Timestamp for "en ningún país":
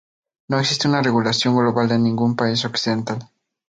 1.91-2.65